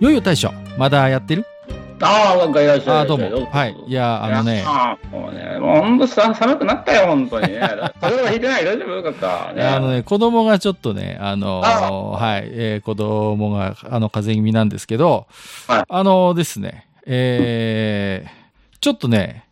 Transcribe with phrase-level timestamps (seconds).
[0.00, 1.46] よいよ大将、まだやってる？
[2.02, 2.96] ああ、なんかいらっしゃい。
[2.96, 3.46] ああ、どうも。
[3.46, 3.76] はい。
[3.86, 4.64] いや、あのね。
[4.66, 7.60] あもうね、もうほんとさ寒くなったよ、本当にね。
[8.00, 8.90] それは引いてない大丈夫？
[8.90, 9.52] よかった。
[9.52, 15.26] ね、あのね、子供がちょっとね、あのー、はい、えー、子供が、あの、風邪気味なんですけど、
[15.68, 19.46] はい、あのー、ですね、えー、ちょっとね、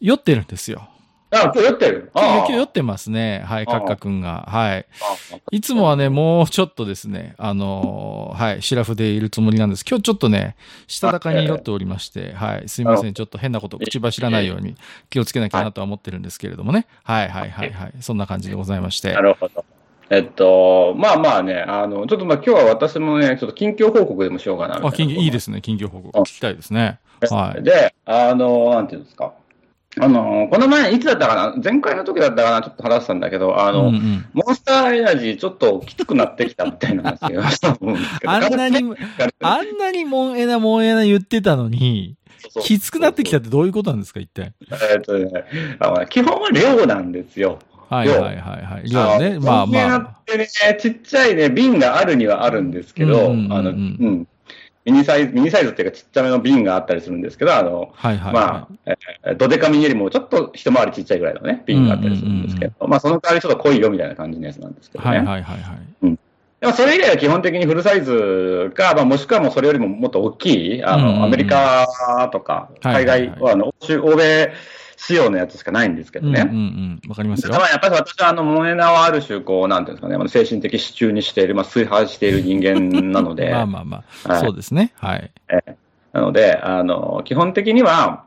[0.00, 0.86] 酔ってるんですよ。
[1.30, 2.10] あ、今日酔ってる？
[2.14, 3.44] 今日酔ってますね。
[3.46, 4.46] はい、カッカ君が。
[4.48, 4.86] はい。
[5.50, 9.84] いつもはね、もうちょっとですね、あのー、はい、シラフでいるつもりなんです。
[9.86, 13.14] 今日ちょっとね、したたかに酔っておりまして、はい、すいません。
[13.14, 14.76] ちょっと変なこと口走らないように
[15.10, 16.86] 気をつけなきゃなとは思ってるんですけれどもね。
[17.04, 17.92] はい、はい、はい、はい。
[18.00, 19.12] そんな感じでございまして。
[19.12, 19.64] なるほど。
[20.10, 26.18] えっと、まあまあね、あの、ちょっとまあ今日は私もね、ちょっと近況報告でもしようかなあ、近況、いいですね、近況報告。
[26.20, 26.98] 聞きたいですね。
[27.30, 27.62] はい。
[27.62, 29.34] で、あの、なんていうんですか。
[30.00, 31.62] あの、この前、いつだったかな？
[31.62, 32.62] 前回の時だったかな？
[32.62, 38.32] ちょっと話したんだけど、あの、うんうん、モンスターエナジーちょっときつくなってきたみたいな話をしたと思うんですけど。
[38.32, 38.94] あんなに、
[39.40, 42.16] あんなにモンエナ、モンエナ言ってたのに、
[42.62, 44.52] きつくなってきたってどういうことなんですか、一体？
[44.92, 45.30] えっとね、
[45.80, 47.58] あの基本は量なんですよ。
[47.88, 48.90] はいはいはいはい。
[48.90, 49.38] 量ね。
[49.38, 49.98] まあまあ。
[49.98, 50.46] ってね、
[50.78, 54.28] ちっちゃいね、瓶があるにはあるんですけど、あの、うん。
[54.90, 65.10] ミニサイズ、ミニサイズっていうかちっちゃめの瓶があったりするんですけど、あの、はいはい、はい、まあ、えー、ドデカミニよりもちょっと一回りちっちゃいぐらいのね、瓶があったりするんですけど、うんうんうん、まあその代わりちょっと濃いよみたいな感じのやつなんですけどね。
[65.10, 65.78] はいはいはいはい。
[66.02, 66.18] うん。
[66.60, 74.52] でもそれ以外は基本的にフルサイズか、まあ、もしくはもうそれよりももっと大きい、あの、うんうんうん、アメリカとか、海外、はいはいはい、あの、欧米、
[74.98, 76.42] 仕様のやつしかないんですけどね。
[76.42, 77.08] うんうんうん。
[77.08, 77.52] わかりますよ。
[77.52, 83.50] やっぱり私はあの、モエナをある種、こう、なんていうんですかね、精神的支柱にしている、まあ、崇拝している人間なので。
[83.54, 84.92] まあまあまあ、はい、そうですね。
[84.96, 85.30] はい。
[85.50, 85.74] えー、
[86.12, 88.24] なので、あの、基本的には、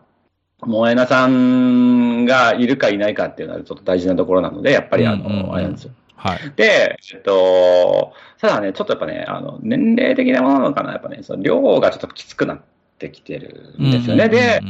[0.62, 5.92] モエナさんがいるかいないかっていうのはちょっと大事なところなので、やっぱりあの、うんうんうん、あれなんですよ。
[6.16, 6.40] はい。
[6.56, 12.64] で、えっと、ただね、ちょっとやっぱね、あの、年齢的なものなのかな、やっぱね、その量がちょっときつくなって
[13.10, 14.30] きてるんですよね。
[14.30, 14.62] で、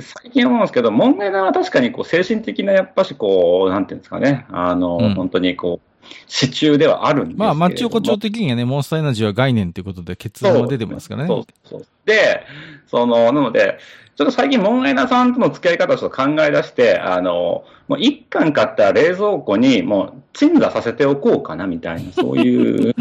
[0.00, 5.90] 最近思うんですけど、問題なのは確かにこう精神的な、やっぱしこう、なんていうんですかね、あの、うん、本当にこう、
[6.26, 11.28] 支柱ではあるんですまあ、マッチ横丁的にはね、モンスターエナジーは概念ということで結論が出てますからね。
[11.28, 12.44] そうそうで、
[12.86, 13.78] その、なので、
[14.16, 22.94] ちょっと最近、モンエナさんとの付き合い方をちょっと考え出して、あの、もう一貫買った冷蔵庫に、もう鎮座させておこうかな、みたいな、そういう。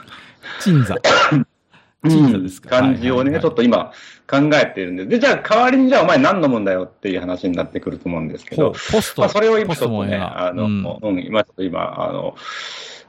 [0.60, 0.96] 鎮座。
[2.08, 2.80] 鎮座ですか？
[2.80, 3.92] 感じをね、ちょっと今
[4.26, 9.22] 考えてるんで、で、じゃあ代わりにじゃあお前何飲むんだよっていう話になってくると思うんですけど、ポスト。
[9.22, 12.36] まあ、それを今ちょっとね、あの、うん、うん、今ちょっと今、あの、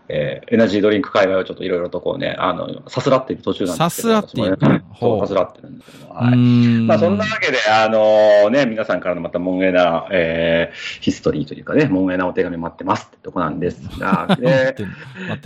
[0.10, 4.22] えー、エナジードリンク界隈をちょっといろいろとこうね、あの、さすらっている途中なんですけど。
[4.22, 4.84] さすらっている。
[5.00, 6.14] そう、さすらってるんですけど。
[6.14, 6.36] はい。
[6.36, 14.76] まあ、そんなわけで、あのー、ね、皆さんからのまた、モンエナ、えー、ヒストリーというかね、モンエナお手紙待ってますってとこなんですが、 で、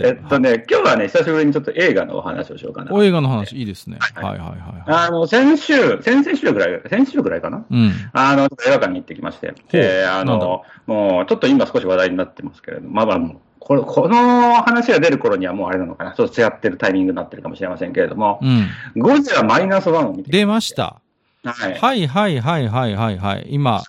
[0.00, 2.92] えっとね、今日はね、久しぶりにちょっと映画のお話をしようかな。
[2.92, 3.98] お映画の話、いいですね。
[4.00, 4.56] はいはいはい、はい。
[4.86, 7.64] あの、先週、先々週ぐらい、先週ぐらいかな？
[7.70, 7.92] うん。
[8.12, 13.32] あの、映画館に行ってきまして、で、あの、もう、ちょっと今少し話題になってますけれども、まあまあ、
[13.64, 16.12] これ、この話が出る頃にはもうあれなのかな。
[16.12, 21.00] ちょっとやってるタイミングになってるかもしれませんけれども、うん、ゴジラマイナスワンを見て出ました。
[21.44, 21.74] はい。
[21.74, 23.46] はいはいはいはいはいはい。
[23.50, 23.82] 今、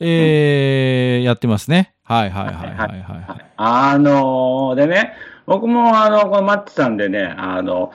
[0.00, 1.94] えー、やってますね。
[2.02, 3.00] はいはいはいはいはい。
[3.26, 5.14] はい、あのー、でね、
[5.46, 7.92] 僕もあの、このマッチさんでね、あの、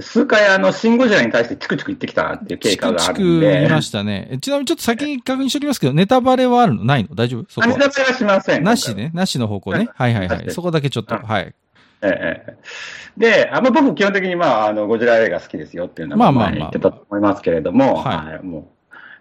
[0.00, 3.46] 数回あの、シンゴジラに対してチクチク言ってきたなっていう経過があるんで。
[3.46, 4.38] チクチク見ましたね。
[4.40, 6.84] ちなみにちょっと先に確認しておきますけど、ネタバレはあるの？
[6.84, 7.14] ないの？
[7.14, 7.46] 大丈夫？
[7.48, 8.64] そこネタバレはしません。
[8.64, 9.10] なしね。
[9.14, 9.88] なしの方向ね。
[9.94, 10.50] はいはいはい。
[10.50, 11.54] そこだけちょっと、はい。
[12.02, 12.08] え
[12.48, 12.56] え。
[13.16, 18.46] で、あんま僕基本的にまあ、あの、ゴジラ映画好きですよっていうのは、まあまあ言ってたと思いますけれども、はい。
[18.46, 18.64] もう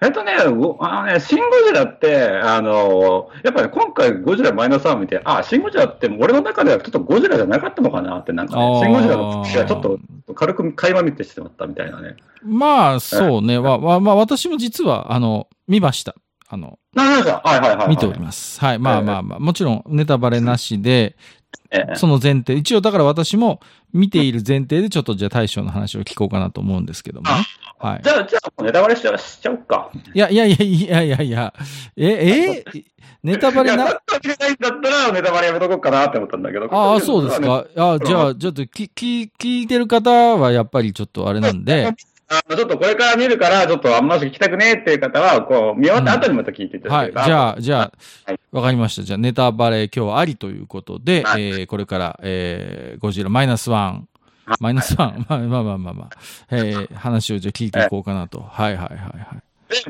[0.02, 10.00] えっとね、あのね、シン・ゴジラって、あの、やっぱり、ね、今回ゴジラマイナスワン見て、あ、シン・ゴジラって俺の中ではちょっとゴジラじゃなかったのかなって、なんかね、シン・ゴジラの口がちょっと
[10.34, 12.16] 軽く垣間見てしまったみたいなね。
[12.44, 13.60] まあ、そうね。
[13.60, 16.16] まあ、まあ、私も実は、あの、見ました。
[16.52, 17.90] あの、はいはいはい、はい。
[17.90, 18.60] 見ております。
[18.60, 18.80] はい。
[18.80, 21.16] まあまあまあ、もちろんネタバレなしで、
[21.96, 23.60] その前提、一応だから私も
[23.94, 27.46] 見ている前提でちょっとじゃあ大将の話を聞こうかなと思うんですけどもね。
[27.78, 28.02] はい。
[28.04, 29.92] じゃあ、じゃあ、ネタバレしちゃしちゃおうか。
[30.14, 31.54] いやいやいやいやいやいや、
[31.96, 32.84] え、え、
[33.24, 33.86] ネタバレな？
[33.86, 36.68] だったらネタバレやめとこうかなって思ったんだけど。
[36.74, 37.66] ああ、そうですか。
[37.78, 41.94] あじゃあ、ちょっとき、き、聞いてる方はやっぱりちょっとあれなんで。
[42.30, 47.30] あの、ちょっとこれから見るから、ちょっとあんまし聞きたくねえっていう方は、こう、見終わった後にまた聞いていただければ、はい。
[47.30, 47.82] じゃあ、じゃ
[48.28, 49.02] あ、わ、かりました。
[49.02, 54.08] じゃあ、ネタバレ今日はありということで、はい、えー、これから、えー、ゴジラマイナスワン、
[54.60, 56.10] マイナスワン、 まあまあまあまあまあ、
[56.52, 58.42] えー、話をじゃあ聞いていこうかなと。
[58.42, 59.44] はいはいはいはい。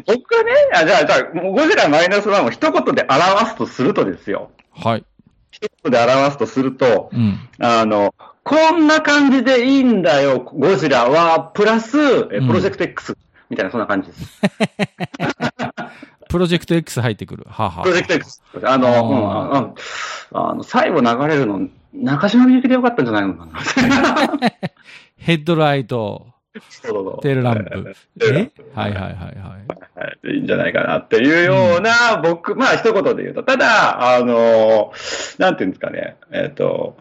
[0.06, 4.52] 僕はね、あじゃあ、じゃあ、ゴジラマイナスワンを一言で表すとするとですよ。
[4.72, 5.04] はい。
[5.52, 8.14] 一言で表すとすると、うん、あの、
[8.44, 13.18] こんな感じでいいんだよ、ゴジラは、プラス、プロジェクト X、
[13.50, 14.42] みたいな、そんな感じです。
[16.30, 17.46] プロジェクト X 入ってくる。
[17.50, 18.42] はあ、はあ、プロジェクト X。
[18.64, 19.76] あの、
[20.32, 23.54] うん、あの最後流れるの、中島みゆきでよかったんじゃないのかな。
[25.18, 26.28] ヘッドライト。
[27.22, 27.96] テールランプ。
[28.22, 28.52] え？
[28.76, 29.58] はいはいはいは
[30.24, 30.36] い。
[30.36, 34.94] いいんじゃないかなっていうような、うん、僕、まあ一言で言うと、ただ、あの、
[35.38, 36.98] なんていうんですかね、えっ、ー、と、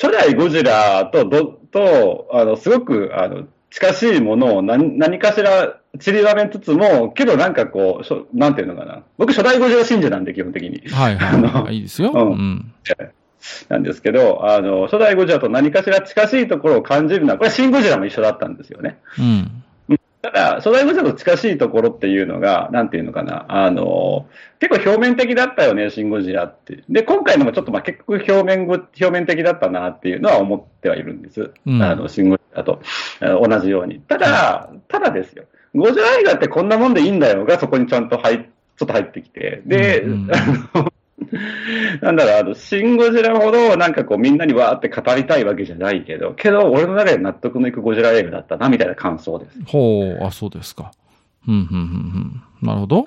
[0.00, 9.02] 初代ゴジラと、ど、と、あの、すごく、あの、近しいものを何何かしら散りばめつつも、けどなんかこう、しょなんていうのかな。
[9.18, 10.88] 僕初代ゴジラ信者なんで、基本的に。
[10.88, 11.74] はいはい。
[11.76, 12.12] いいですよ。
[12.14, 12.30] うん。
[12.30, 12.72] うん
[13.68, 18.98] なんですけど、あの、初代ゴジラと何かしら近しいところを感じるのは、これシンゴジラも一緒だったんですよね。
[19.18, 19.64] うん。
[20.26, 24.26] ただ、初代ゴジラと近しいところっていうのが、なんていうのかな、あの、
[24.58, 26.82] 結構表面的だったよね、シンゴジラって。
[26.88, 31.52] で、今回のもちょっとまあ結局表面表面的だったなっていうのは思ってはいるんです。
[31.64, 32.80] うん、あの、シンゴジラと
[33.20, 34.00] 同じように。
[34.00, 35.44] ただ、ただですよ。
[35.76, 39.62] ゴジラ映画ってこんなもんでいいんだよが、そこにちゃんと入ちょっと入ってきて。
[39.64, 40.92] で、うんうん、あの、
[42.02, 49.58] なんだろう、あの、シン・ゴジラほど、なんかこう、みんなにわーって語りたいわけじゃないけど、けど、俺の中で納得のいくゴジラ映画だったな、みたいな感想です。
[49.66, 50.92] ほう、あ、そうですか。
[51.48, 52.68] うん、うん、うん、うん。
[52.68, 53.04] なるほど。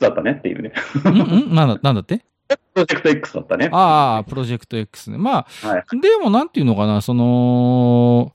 [0.00, 0.72] だったねっていうね。
[1.10, 2.24] んんなんだ、なんだって？
[2.48, 3.68] プロジェクト X だったね。
[3.72, 5.18] ああ、プロジェクト X ね。
[5.18, 8.32] まあ、はい、でもなんていうのかな、その、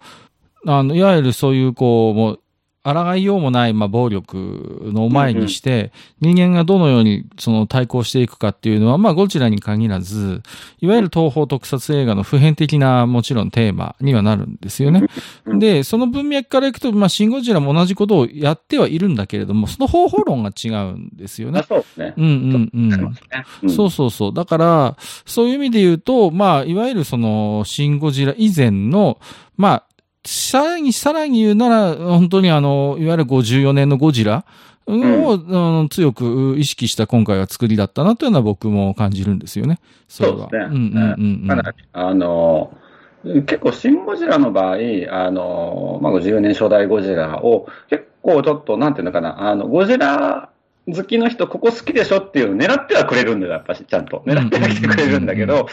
[0.68, 2.40] あの、いわゆるそういう、こう、もう、
[2.84, 10.42] 抗いようもない、まあ、暴力の前にして、人間がどのようにその対抗していくかっていうのは、まあ、ゴジラに限らず、
[10.80, 15.04] いわゆる東方特撮映画の普遍的な、もちろんテーマにはなるんですよね。
[15.46, 21.64] で、その文脈からいくと、まあ、シン・ゴジラも同じことをやってはいるんだけれども、その方法論が違うんですよね。
[21.68, 22.14] そうですね。
[22.18, 23.16] うんうん
[23.64, 23.70] うん。
[23.70, 24.34] そうそうそう。
[24.34, 29.20] だから、そういう意味で言うと、まあ、いわゆるその、シン・ゴジラ以前の、
[29.58, 29.84] まあ、
[30.26, 34.46] さらに、さらに言うなら、本当にあの、いわゆる54年のゴジラ
[34.88, 39.80] を、うん、強く意識した今回は作りだったなというのは僕も感じるんですよね。
[40.08, 40.66] そうですね。
[40.66, 41.62] うんうんうん、うん。
[41.94, 42.78] あの、
[43.24, 44.76] 結構、シン・ゴジラの場合、
[45.10, 50.50] あの、まあ、54年初代ゴジラを、結構ちょっと、なんていうのかな、あの、ゴジラ
[50.88, 54.24] 好きの人、ここ好きでしょっていうのを狙ってはくれるんだよ、やっぱし、ちゃんと。
[54.26, 55.68] 狙っては来てくれるんだけど、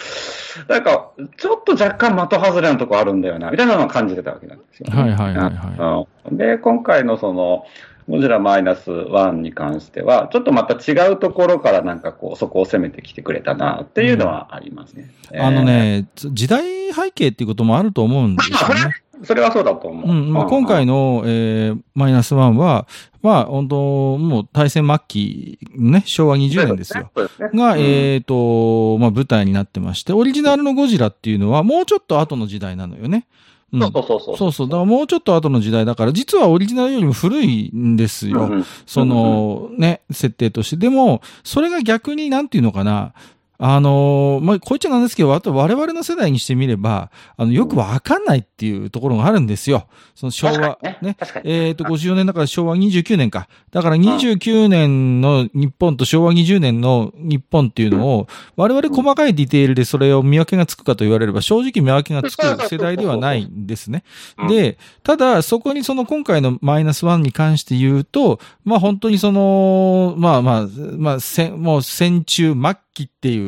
[0.69, 5.01] なんか、ちょっと若干的外れのとこあるんだよな、みたいなのは感じてたわけなんですよ、ね。
[5.01, 6.37] はいはいはい、はい。
[6.37, 7.65] で、今回のその、
[8.09, 15.11] ゴジラマイナス1に関しては、ちょっとまた違うところからなんかこう、そこを攻めてきてくれたなっていうのはありますね。
[15.33, 18.97] うん、あのね、時代背景っていうこともあると思うんですよね。
[19.25, 20.09] それはそうだと思う。
[20.09, 22.87] うんまあ、今回の、えー、マイナスワンは、
[23.23, 27.11] まあ、本当、もう大戦末期、ね、昭和20年ですよ。
[27.15, 33.27] すね、が、うん、えっ、ー、と、まあ、舞台になってまして、オリジナルのゴジラっていうのは、もうちょっと後の時代なのよね。
[33.73, 34.37] うん、そうそうそう。
[34.37, 34.67] そうそう。
[34.69, 38.47] だからもうちょっと後の時代だから、実はオリジナルよりも古いんですよ。
[38.47, 40.77] うん、その、ね、設定として。
[40.77, 43.13] でも、それが逆になんていうのかな、
[43.61, 49.89] あのー、まあ、こいつなんですけど、我々の世代にしてみれば、あの、よくわかんないっていうところがあるんですよ。
[50.15, 50.99] その昭和、ね。
[51.03, 53.49] ねえっ、ー、と、54年だから昭和29年か。
[53.73, 64.05] だから29年の日本と昭和20年の日本っていうのを、我々細かいディテールでそれを見分けがつくかと言われれば、正直見分けがつく世代ではないんですね。
[64.49, 73.48] で、ただ、そこにその今回のマイナスワンに関して言うと、まあ本当にその、まあまあ、まあ、戦、もう戦中末期ってい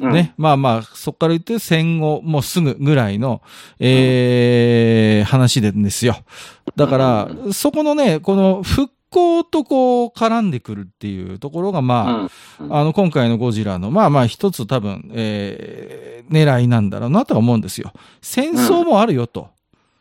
[0.00, 3.42] ね、うん、まあまあ、そこから言って戦後、もうすぐぐらいの、
[3.78, 6.16] ええー、話でですよ。
[6.76, 12.28] だから、そこのね、この復興とこう絡んでくるっていうところが、ま
[12.60, 17.92] あ、あの、今回のゴジラの、まあまあ一つ多分、ええー、狙いなんだろうなとは思うんですよ。
[18.20, 19.50] 戦争もあるよと。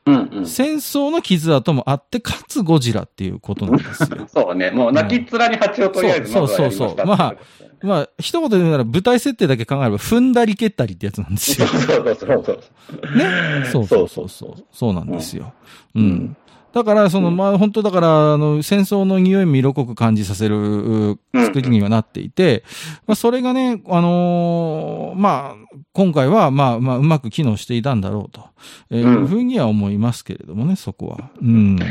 [0.07, 4.27] うんうん、戦争の傷跡もあって、かつゴジラっていうことなんですよ。
[4.33, 4.71] そうね。
[4.71, 7.05] もう泣きっ面に蜂をとりあえずそうそうそう。
[7.05, 7.35] まあ、
[7.81, 11.67] まあ、一言で言うなら舞台設定だけ考えれば、踏んだり蹴ったりってやつなんですよ。
[11.67, 13.17] そうそうそうそう。
[13.17, 13.65] ね。
[13.71, 14.63] そうそうそうそう。
[14.71, 15.53] そうなんですよ。
[15.95, 16.37] うん。
[16.73, 22.63] だから、その、まあ、本当だから、あの、戦争の匂いも色濃く感じさせる作りにはなっていて、
[23.07, 28.45] まあ、それがね、あのー、まあ、今回は、まあ、まあ、うまく機能していたんだろうと、
[28.91, 31.29] えいうふうには思いますけれどもね、そこは。
[31.41, 31.77] うん。
[31.77, 31.87] いや、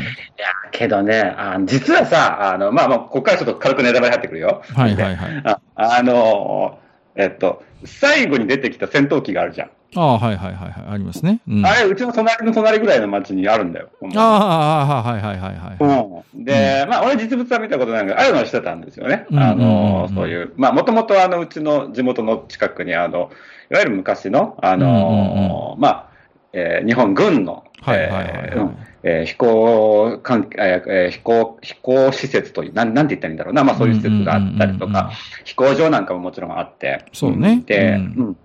[0.71, 4.61] けどね、あ実はさ、あの、まあまあ、ここからちょっと軽くネタバレ入ってくるよ。
[4.73, 5.43] はいはいはい。
[5.45, 6.79] ああの、
[7.15, 9.69] えっと、最後に出てきた戦闘機があるじゃん。
[9.95, 10.85] ああ、はいはいはいはい。
[10.89, 11.39] ありますね。
[11.47, 13.89] うん、あれ、うちの隣の隣ぐらいの町にあるんだよ。
[14.15, 16.33] ああ、はいはいはいはい。
[16.35, 19.25] うん、で、まあ、俺実物は見たことないけど、ああいうのはしてたんですよね。
[19.31, 23.31] あの、そういう、まあ、もともとあの、うちの地元の近くに、あの、
[23.71, 26.07] いわゆる昔の、あの、まあ、
[26.53, 28.23] えー、日本軍の、はいはいはい、
[28.55, 28.87] はい。
[29.03, 35.11] えー、飛行関えー、飛行、飛行施設という、なん、なんて言ったらいいんだろうな、まあそういう施設があったりとか、
[35.45, 37.63] 飛行場なんかももちろんあって、そうね。
[37.65, 38.37] で、うん、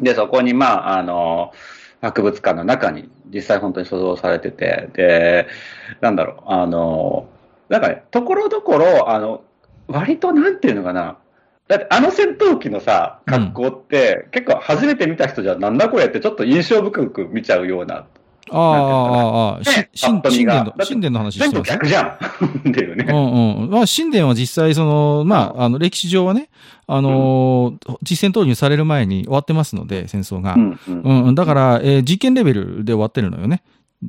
[0.00, 1.52] で、そこに、まあ、あの、
[2.02, 5.48] 博物館の中に実際本当に所蔵されてて、で、
[6.00, 7.28] なんだろう、あの、
[7.68, 9.42] なんかね、ところどころ、あの、
[9.88, 11.18] 割となんていうのかな、
[11.68, 18.06] だってあの戦闘機のさ、格好って、うん、結構初めて見た人じゃなんだこれってちょっと印象深く見ちゃうような
[18.50, 19.60] ああ、ああ、ああ、
[19.98, 22.06] 神殿の、神殿の話してます逆じゃん。
[22.70, 23.06] っていうね。
[23.08, 23.70] うんうん。
[23.70, 26.48] まあ、神殿は実際、その、まあ、あの、歴史上はね、
[26.86, 30.54] あのー、実戦投入される前に終わってますので、戦争が。
[30.54, 33.62] うん、うん、だから、えー、実験レベルで終わってるのよね。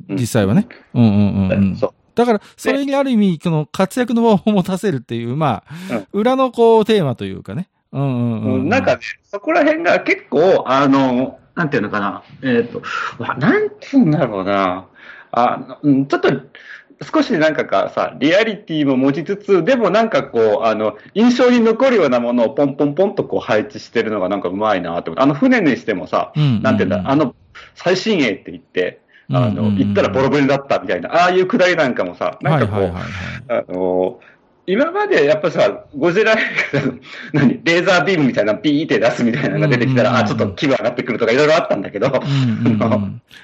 [0.08, 0.68] 実際はね。
[0.94, 1.76] うんうんうんうん。
[1.76, 1.90] そう。
[2.14, 7.68] だから、それにある意味、この活躍の場を持たせるっていう、まあ、裏のこう、テーマというかね。
[7.92, 8.68] うんうんうん。
[8.68, 12.82] なんかね、そこら辺が結構、あの、なんていうのかな、えっ、ー、と、
[13.40, 14.86] なんつうんだろうな、
[15.32, 16.30] あちょっと、
[17.12, 26.48] 少しなんかかさ、リアリティも持ちつつ、でもなんかこう、あの、印象に残るようなものをポンポンポンとこう配置してるのがなんかうまいなってあの船にしてもさ、うんうん。
[26.48, 27.34] うん、なんていうんだ、あの、
[27.74, 29.00] 最新鋭って言って、
[29.32, 32.94] あの、行ったらボロボロだったみたいな、ああいうくだりなんかもさ、なんかこう、
[33.52, 34.20] あの、
[34.68, 36.36] 今までやっぱさ、ゴジラ
[37.32, 42.08] 何、レーザービームみたいなピーって出すみたいなのが出てきたら、あ、ちょっと気分上がってくるとかいろいろあったんだけど。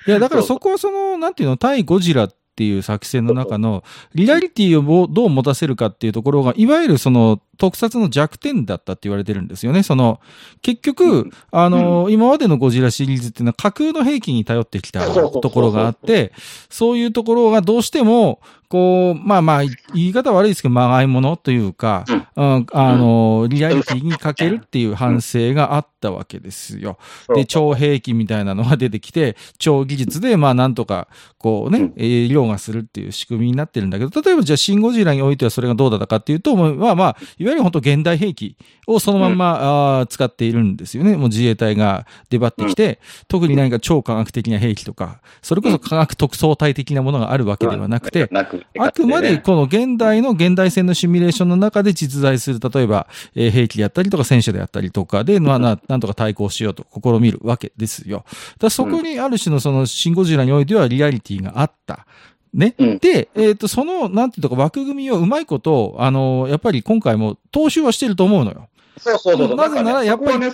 [0.06, 3.82] いや、だからそこはその、なんていうの、対ゴジラっていう作戦の中の、
[4.14, 9.82] リアリティをどう持たせるかっていうところが、いわゆるその、特撮の弱点だったって言われてるんですよね。
[9.82, 10.20] その、
[10.62, 16.32] 結局、あの、今までのゴジラシリーズっていうのは架空の兵器に頼ってきたところがあって、
[16.68, 19.62] そういうところがどうしても、こう、まあまあ、
[19.94, 26.98] 言い方悪いですけど、まがいものというか、うん、あの、リアリティに欠けるっていう反省があったわけですよ。
[27.34, 41.16] で、超兵器みたいなのが出てきて、超技術で、まあなんとか、こうね、医療がするっていう仕組みになってるんだけど、例えばじゃあ、シン・ゴジラにおいてはそれがどうだったかっていうと、まあまあ、いわゆる本当現代兵器をそのまんま、使っているんですよね。
[41.16, 42.96] もう自衛隊が出張ってきて、うん、
[43.28, 48.44] 特に何か超科学的な兵器とか、それこそ科学特捜隊的なものがあるわけではなくて、あ
[48.90, 58.24] くまでこの現代の現代戦のシミュレーションの中で実在する、例えば、えー、兵器であったりとか戦車であったりとかで、まあな、なんとか対抗しようと試みるわけですよ。
[58.58, 62.06] だそこにある種のそのシンゴジラにおいてはリアリティがあった。
[62.54, 62.74] ね。
[62.78, 68.68] うん、で、えっ、ー、と、その、なんていうか枠組みをうまいこと、あの、やっぱり今回も踏襲はしてると思うのよ。
[68.96, 69.56] そうそうそう。
[69.56, 70.50] なぜなら、やっぱり、ね、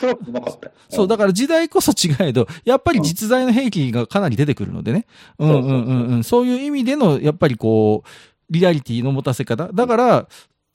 [0.88, 5.06] そう、だから時代こそ違えど、やっぱり実在の兵器がかなり出てくるのでね。
[5.38, 6.24] うんうんうんうん。
[6.24, 8.08] そういう意味での、やっぱりこう、
[8.50, 9.68] リアリティの持たせ方。
[9.72, 10.26] だから、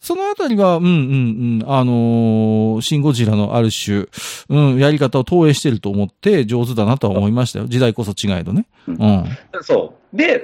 [0.05, 4.05] そのあたりは、うんうんうん、あのー、シン・ゴジラのある種、
[4.49, 7.65] うん、やり方を投影してると思って上手だなとは思いましたよ。
[7.65, 8.67] 時代こそ違えどね。
[8.85, 9.25] うん。
[9.63, 10.15] そう。
[10.15, 10.43] で、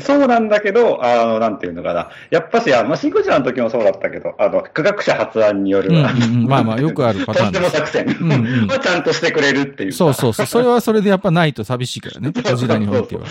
[0.00, 2.10] そうなんだけど、あの、なんていうのかな。
[2.30, 5.98] やっぱし、あまあ、シンクジラの時もそうだったけど、あの、科学者発案による、うんう
[6.44, 9.92] ん、まあまあ、よくあるパターンとんでも作戦うん、ちゃんとしてくれるっていう。
[9.92, 10.46] そうそうそう。
[10.46, 12.32] それはそれでやっぱないと寂しいからね。
[12.34, 13.26] ゴジラにおいては。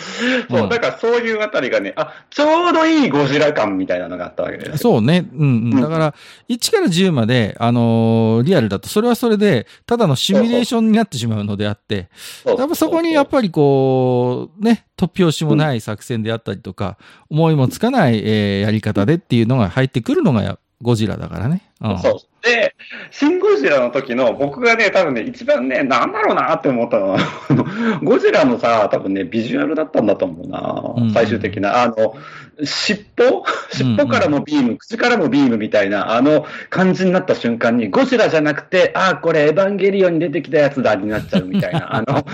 [0.49, 4.77] そう、だからそういうあたりがね、あ、ちょうどいいゴジラ感みたいなのがあったわけです。
[4.77, 5.25] そうね。
[5.33, 5.81] うんうん。
[5.81, 6.13] だから、
[6.49, 12.09] 1から10まで、あのー、リアルだと、それはそれで、ただのシミュレーションになってしまうのであって、
[12.45, 16.97] やっぱそこにやっぱりこう、ね、突拍子もない作戦であったりとか、
[17.29, 21.61] 思いもつかない、えー、やり方でっていうのが入ってくるのがゴジラだからね。
[21.81, 22.13] うん、そう。
[22.43, 22.75] で、
[23.11, 27.19] シン・ゴジラの時の僕がね、多分ね、一番ね、なんだろうなって思ったのは、
[28.01, 31.83] ゴジラのさ、多分ね、ビジュアルだったんだと思うな、うん、最終的な。
[31.83, 32.15] あの、
[32.63, 33.43] 尻尾？
[33.71, 42.25] 尻尾からもビーム、うん、口からもビームみたいな、あの感じになった瞬間に、ゴジラじゃなくて、ああ、これエヴァンゲリオンに出てきたやつだになっちゃうみたいな、あの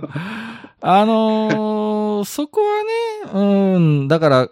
[0.80, 3.40] あのー、そこはね、
[3.74, 4.50] うん、だから、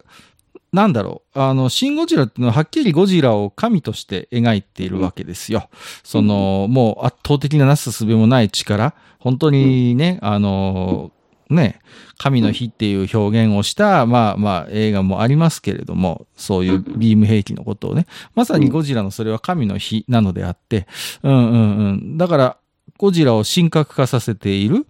[0.72, 1.40] なんだろう。
[1.40, 5.70] あの、シン・ゴジラっていうのははっきりゴジラを神として描いているわけですよ。
[6.04, 8.94] その、もう圧倒的ななすすべもない力。
[9.18, 11.12] 本当にね、あの、
[11.48, 11.80] ね、
[12.18, 20.86] 神の日っていう表現をした、まあまあ映画もありますけれども、そういうビーム兵器のことをね、まさにゴジラのそれは神の日なのであって、
[21.22, 22.18] うんうんうん。
[22.18, 22.56] だから、
[22.98, 24.86] ゴジラを神格化させている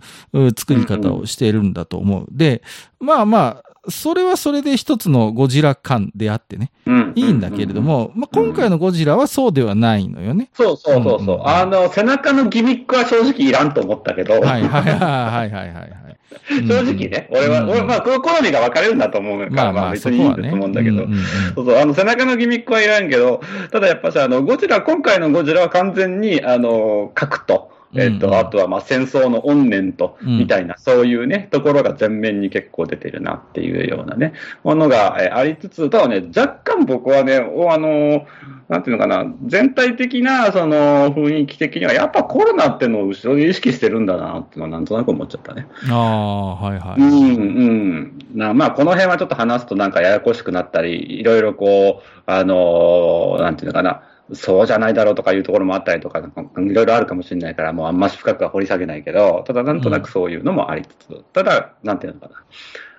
[0.56, 2.26] 作り方をしているんだと思う。
[2.30, 2.62] で、
[3.00, 10.50] まあまあ、それはそれで一つのゴジラ感であってね、うん、いいんだけれども、まあ、今回のゴジラはそうではないのよね。
[10.54, 14.34] そうそうそうそう、うん、あの、背中のギミックは正直いらんと思ったけど。
[14.34, 16.06] はいはいはいはいはいはい。
[16.68, 21.06] 正直ね、俺は、俺、まあ、好みが分かれるんだと思うから、まあ別にいいと思うんだけど、
[21.54, 34.32] そうそう、あの、背中のギミックはいらんけど、ただやっぱさ、あの、ゴジラ、今回のゴジラは完全に、あの、核と、えっ、と、あとはまあ戦争の怨念と、みたいな、うん、そういうね、ところが前面に結構出てるなっていうようなね、
[34.64, 38.26] ものが、えありつつ、ただね、若干僕はね、おあの
[38.68, 45.68] なんていうのかな、全体的な、その、雰囲気的には、やっぱコロナってのを後ろで意識してるんだなっていうのは、なんとなく思っちゃったね。
[45.88, 47.00] ああ、はいはい。
[47.00, 48.18] うん、うん。
[48.34, 54.02] なまあ、この辺はちょっと話すとなんかややこしくなったり、いろいろこう、あのなんていうのかな、
[54.33, 62.45] そうじゃないだろうとかいうところもあったりとか、いろいろあるかもしれないから、もうあんまし深くは掘り下げないけど、ただなんとなくそういうのもありつつ、うん、ただ、なんていうのかな。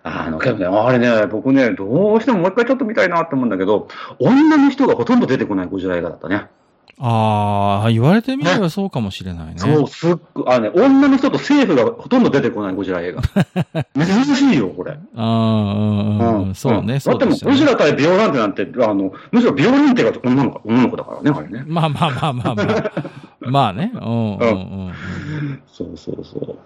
[0.03, 6.47] あの、けどね、あれね、僕ね、どうしてももう一回ちょっと見たいなって思うんだけど、女の人がほとんど出てこないゴジラ映画だったね。
[6.99, 9.53] ああ、言われてみればそうかもしれないね。
[9.57, 13.21] そう、すっごあね、女の人と政府がほとんど出てこないゴジラ映画。
[14.05, 14.91] 珍しいよ、これ。
[14.93, 15.21] ああ、
[16.39, 21.63] うん、そうね、そうだっても、ゴジラ対ビオランテなんて、あの、むしろビオランテが女の子、女の子だからね、あれね。
[21.67, 22.91] まあまあまあまあまあ。
[23.51, 23.91] まあね。
[23.93, 24.53] うんうんう
[24.89, 25.61] ん。
[25.67, 26.57] そうそうそ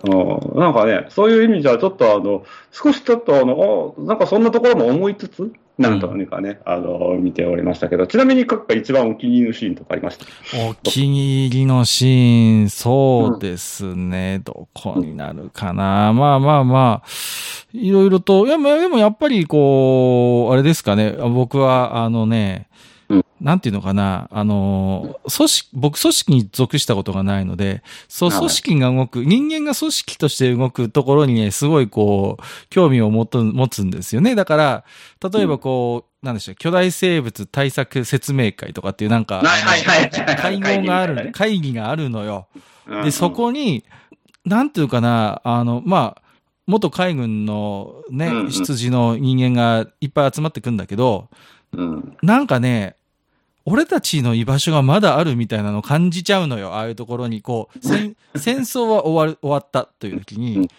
[0.53, 0.59] う。
[0.59, 10.25] なんかね、そういう意味じゃ、ちょっとあの、少しちょっとあの、なんかそんなところも思いつつ、なんとかね、うん、あの、見ておりましたけど、ちなみに各家一番お気に入りのシーンとかありました？
[10.69, 16.13] お気に入りのシーン、そうですね、うん、どこになるかな。
[16.13, 17.07] まあまあまあ、
[17.73, 22.67] いろいろと、いや、でもやっぱりこう、あれですかね、僕はあのね、
[23.41, 34.35] なんていうのかな、あの、組織、僕組織に属したことがないので、そう、組織が動く、人間が組織として動くところにね、すごいこう、興味を持持つんですよね。
[34.35, 34.83] だから、
[35.33, 39.41] 例えばこう、うん、なんでしょう、巨大生物対策説明会とかっていうなんか、
[40.37, 42.45] 会合がある、会議があるのよ。
[43.03, 43.83] で、そこに、
[44.45, 46.21] なんていうかな、あの、まあ、
[46.67, 51.27] 元海軍のね、出自の人間がいっぱい集まってくんだけど、
[51.73, 52.95] うん、なんかね、
[53.65, 56.73] 俺たちの居場所がまだあるみたいなのを感じちゃうのよ。
[56.73, 57.79] ああいうところに、こう、
[58.39, 60.69] 戦争は終わる、終わったという時に、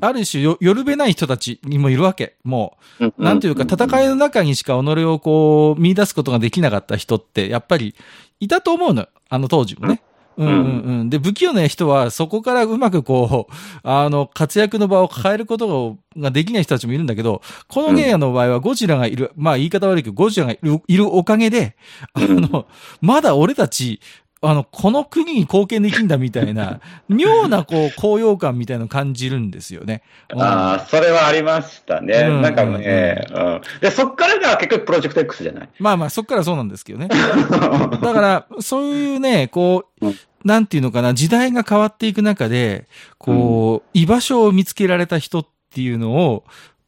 [0.00, 2.36] ある種よ、よるべない人たちにもいるわけ。
[2.44, 7.94] もう、なんというか、戦いの中にしか己をこう、見出すことができなかった人って、やっぱり、
[8.40, 9.06] いたと思うの。
[9.30, 10.02] あの当時もね。
[10.36, 10.54] うんうん
[11.00, 11.10] うん。
[11.10, 21.76] で、不器用な人は、そこからうまくこう、あの、活躍の場を変えることができない人たちもいるんだけど、このゲーの場合はゴジラがいる、まあ言い方悪いけど、ゴジラがいるいるおかげで、
[22.14, 22.66] あの、
[23.00, 24.00] まだ俺たち、
[24.46, 30.02] あの、この国に貢献できんだみたいな、 妙なこう、高揚感みたいなのを感じるんですよね。
[30.36, 32.26] ああ、それはありましたね。
[32.28, 33.60] うん、なんかね、うん。
[33.80, 37.08] で、そっからが結局プロジェクト X じゃないまあまあ、そっからそうなんですけどね。
[37.10, 46.44] だから、そういうね、こう、うんなんていうのかな、時代が変わっていく中で、こう、居場所を見つけられた人っていうのを、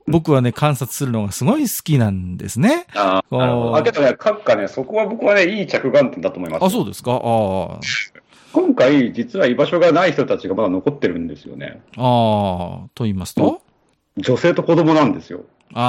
[0.09, 2.87] 僕はね、観察するのがすごい好きなんですね。
[2.95, 3.77] ああ。
[3.77, 6.64] あ、けどね、閣下ね、そこは僕はね、いい着眼点だと思います。
[6.64, 7.12] あ、そうですか？
[7.12, 7.81] ああ。
[8.53, 11.83] 今回、実は居場所がない人たちがまだ残ってるんですよね。
[11.97, 13.61] ああ、と言いますと？
[14.16, 15.40] 女性と子供なんですよ。
[15.75, 15.81] あ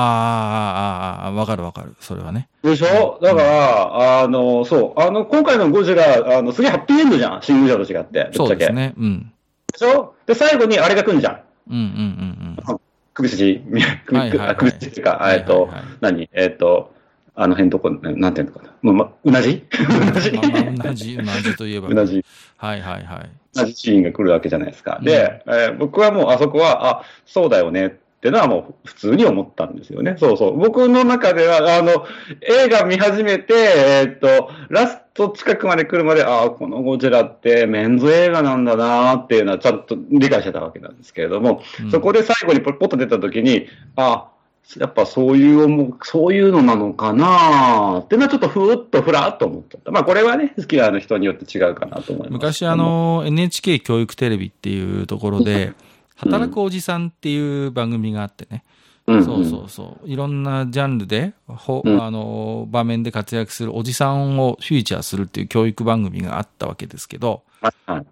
[1.21, 1.95] あ、ああ、わかるわかる。
[2.01, 2.49] それはね。
[2.63, 3.19] でしょ？
[3.21, 7.41] だから、あの、そう、あの、今回のゴジラ、あの、すげえハッピーエンドじゃん。
[7.43, 8.35] シン・ゴジラと違って。
[8.35, 8.93] そうですね。
[8.97, 9.31] うん。
[9.71, 10.15] でしょ？
[10.25, 11.39] で、最後にあれが来るじゃん。
[11.69, 12.79] うんうんうんうん。
[13.17, 13.63] 首筋、
[14.05, 15.69] 首筋っていうか、えっと、
[16.01, 16.29] 何？
[16.33, 16.93] えっと、
[17.33, 18.73] あの辺とこ、なんていうのかな。
[18.83, 19.65] ま、ま、うなじ？
[19.79, 20.29] うなじ？
[20.29, 21.87] うなじ、うなじといえば。
[21.87, 22.23] うなじ。
[22.57, 23.29] はいはいはい。
[23.55, 24.99] うなじシーンが来るわけじゃないですか。
[25.01, 30.15] で、えー、僕はもうあそこは、あ、そうだよねっていうのはもう普通に思ったんですよね。
[30.19, 30.57] そうそう。
[30.57, 32.05] 僕の中では、あの、
[32.41, 44.27] 映画見始めて、えー、っと、ラスト近くまで来るまで、ああ、このゴジラってメンズ映画なんだなっていうのはちゃんと理解してたわけなんですけれども、うん、そこで最後にポッと出た時に、ああ、
[44.75, 49.91] やっぱそういう、そういうのなのかなっていうのはちょっとふーっとふらっと思っちゃった。
[49.91, 52.31] まあこれはね、好きな人によって違うかなと思います。
[52.31, 55.73] 昔あの、NHK 教育テレビっていうところで、
[56.17, 58.63] 働くおじさんっていう番組があってね。
[59.07, 60.07] うん、そうそうそう。
[60.07, 67.43] いろんなジャンルで、ほ、うん、あの、場面で活躍するおじさんをフィーチャーするっていう教育番組があったわけですけど、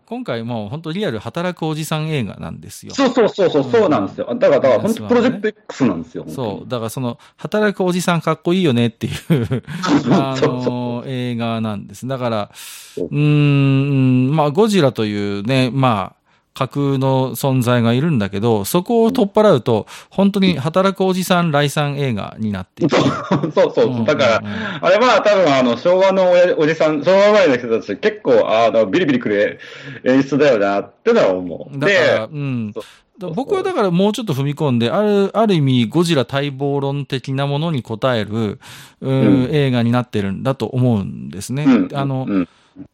[0.06, 2.94] 今回も本当リアル働くおじさん映画なんですよ。
[2.94, 4.28] そうそうそうそう、そうなんですよ。
[4.36, 6.26] だから、だから本当プロジェクト X なんですよ。
[6.28, 6.70] そう。
[6.70, 9.64] だからその、働くおじさんかっこいいよねっていう
[10.12, 12.08] あの、映画なんです。
[12.08, 12.52] だから、
[12.98, 16.25] うん、まあ、ゴジラというね、まあ、
[16.56, 22.96] 架空の存在がいるんだけど、そこを取っ払うと、本当に働くおじさん来産映画になっている。
[22.98, 24.06] そうそうそう。
[24.06, 24.44] だから、
[24.82, 29.60] あれは多分あの、昭和のおじさん、昭和前の人たち結構、あの、ビリビリくれ
[30.06, 31.78] 演出だよなってのは思う。
[31.78, 32.74] だから、うん。
[33.20, 38.60] 僕はだからもうちょっと踏み込んで、ある、ある意味ゴジラ待望論的なものに応える、
[39.02, 41.66] うん、映画になってるんだと思うんですね。
[41.66, 42.50] うん、あの、うん、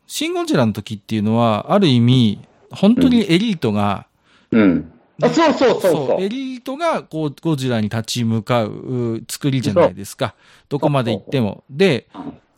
[0.07, 2.39] シン・ゴジラの時っていうのは、ある意味、
[2.71, 4.07] 本当にエリートが、
[4.51, 4.91] うん。
[5.23, 6.21] あそうそうそうそう。
[6.21, 10.35] エリートが、こう、ゴジラに立ち向かう作りじゃないですか。
[10.69, 11.63] どこまで行っても。
[11.69, 12.07] で、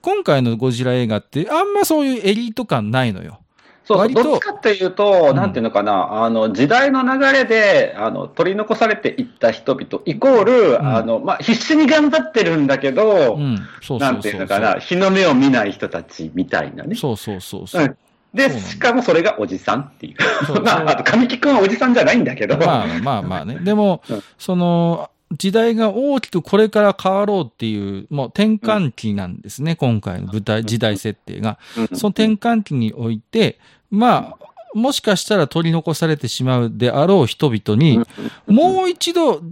[0.02, 3.40] 今回のゴジラ映画って、あんまそういうエリート感ないのよ。
[3.86, 16.96] そうそう、どっちかっていうと、うん、なんていうのかな、あの、時代の流れで、あの、取り残されていった人々、イコール、うん、あの、まあ、必死に頑張ってるんだけど、うん、そうそうなんていうのかな、日の目を見ない人たちみたいなね。
[16.96, 17.98] そうそうそうそう。
[18.34, 20.62] で、しかもそれがおじさんっていう。
[20.62, 22.58] まあ、あと、神木くんはおじさんじゃないんだけど。
[22.58, 23.60] まあまあまあね。
[23.60, 31.60] でも、うん、その、時代が大きくこれから変わろうっていう、もう転換期なんですね、うん、今回の舞台、時代設定が。
[31.78, 33.60] うん、その転換期において、
[33.92, 38.04] まあ、もしかしたら取り残されてしまうであろう人々に、
[38.48, 39.44] もう一度、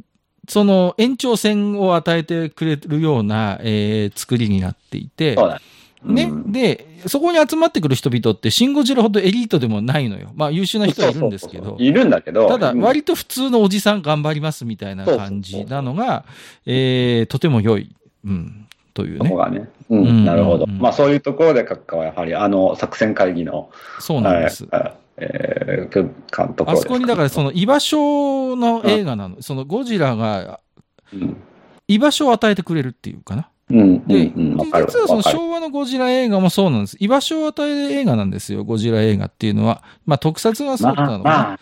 [0.49, 5.61] その延長線を与えてくれるような、えー、作りになっていて、そうだ
[6.03, 10.31] ね、で、そこに集まってくる人々って、シンゴジラほどエリートでもないのよ。
[10.33, 11.77] まあ、優秀な人はいるんですけど。
[11.79, 12.47] いるんだけど。
[12.47, 16.25] ただ、割と普通のおじさん頑張りますみたいな感じなのが、
[16.65, 17.95] えー、とても良い。
[18.25, 18.67] うん。
[18.93, 19.29] というね。
[19.29, 19.69] そこがね。
[19.89, 20.65] うん、うん、なるほど。
[20.67, 23.69] まあ、そういうところで閣下はやはり、あの、作戦会議の。
[23.99, 24.67] そうなんです。
[25.17, 29.41] えー、監督あそこにだからその居場所の映画なの。
[29.41, 30.59] そのゴジラが、
[31.87, 33.49] 居場所を与えてくれるっていうかな。
[33.71, 36.97] で、実はその昭和のゴジラ映画もそうなんです。
[36.99, 39.83] 居場所を与える映画なんですよ、ゴジラ映画っていうのは。
[40.05, 41.59] まあ特撮がそうなの、ね、まあ、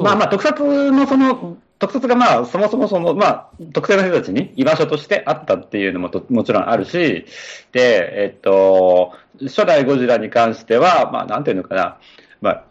[0.00, 7.26] まあまあ特撮のその、特撮がまあそもそもその、まあ特定の人たちに居場所としてあったっていうのももちろんあるし、
[7.72, 11.98] で、えっと、初代ゴジラに関しては、まあなんていうのかな、
[12.40, 12.64] まあ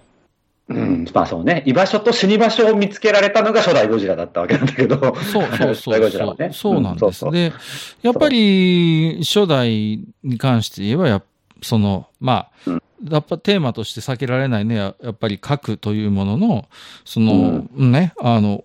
[0.73, 6.09] うん、まあそうね、居場所と死に場所を見つけられたのが初代ゴジラだったわけなんだけど、そうそうそう。
[6.11, 6.35] そう。
[6.37, 7.29] ね、そうなんです。
[7.31, 7.53] で、
[8.01, 11.21] やっぱり初代に関して言えばや、
[11.61, 16.65] その、まあ、やっぱテーマとして避けられないね、やっぱり核というものの、
[17.05, 18.63] その、うん、ね、あの、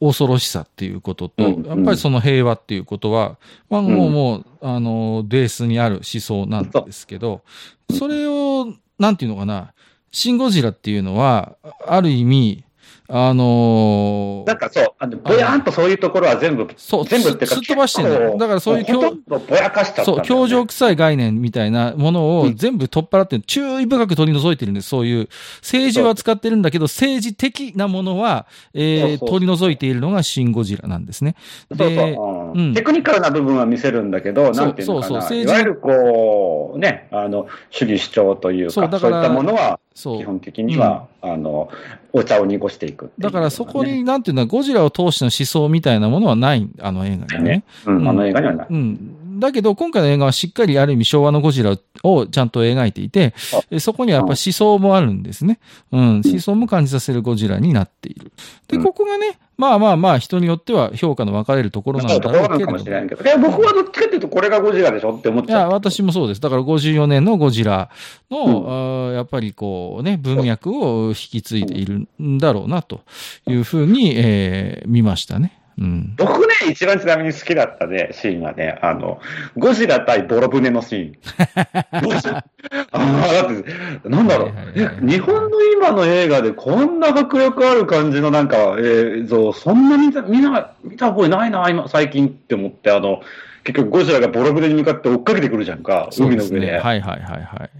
[0.00, 3.36] 恐ろしさっていうことと、うんやっぱりその平和っていうことは、
[3.70, 7.42] まあもう、もう、あの、ベースにある思想なんですけど、
[7.90, 9.72] それを、なんていうのかな、
[10.14, 12.64] シン・ゴジラっていうのは、ある意味、
[13.08, 18.38] あのー、なんかそう、あのぼやんとそういうところは全部、そう、全部ってか、すっ飛ばしてんだよ。
[18.38, 24.88] だからそういう強、ぼやかしちゃったそう、教場臭い概念みたいなものを全部取っ払って、注意深く取り除いてるんです。
[24.88, 25.28] そういう、
[25.60, 31.34] 政治を扱ってるんだけど、政治的なものは、えー、取り除いているのがシン・ゴジラなんですね。
[31.70, 32.16] で、う
[32.62, 35.08] ん、テクニカルな部分は見せるんだけど、なんていうのかな。
[35.08, 35.38] そうそう。
[35.38, 41.68] いわゆるこう、ね、あの、主義主張というか、そうそういったものは、基本的には、うん、あの、
[42.12, 47.50] お茶を濁していくいだからそこに、なんていうのは、ゴジラを通しての思想みたいなものはない、あの映画にね。
[47.50, 48.66] ねうん、あの映画にはない。
[48.70, 53.34] うんだけど、今回の映画はしっかりある意味昭和のゴジラをちゃんと描いていて、
[53.78, 55.58] そこにはやっぱ思想もあるんですね。
[55.92, 58.32] うん、思想も感じさせるゴジラになっている。
[58.68, 62.76] で、ここがね、まあまあまあ、人によっては評価の分かれるところなんだろうけど。
[62.76, 65.14] いや、僕はどっちかっていうと、これがゴジラでしょ？
[65.16, 65.68] って思っちゃう。
[65.68, 66.40] いや、私もそうです。
[66.40, 67.88] だから54年のゴジラ
[68.30, 73.02] の、うん、やっぱりこうね、文脈を引き継いでいるんだろうな、と
[73.46, 75.60] いうふうに、えー、見ましたね。
[75.78, 79.20] うん、僕ね、一番ちなみに好きだったね、シーンはね、あの、
[79.56, 81.14] ゴジラ対ボロ船のシーン。
[82.92, 83.62] ああ、だっ
[84.02, 93.22] て、なんだろう、日本の今の映画でこんな迫力ある感じのなんか映像、そんな見た、見な、見た覚えないな、今、最近って思って、あの、
[93.64, 96.78] 結局ゴジラがボロ船に向かって追っかけてくるじゃんか、海の上で。
[96.78, 97.70] はいはいはいはい。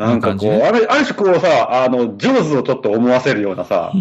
[0.00, 3.92] なんかこう、あるある種こうさ、あの、上手をちょっと思わせるようなさ。